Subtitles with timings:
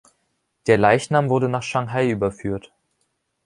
[0.65, 2.73] Der Leichnam wurde nach Shanghai überführt.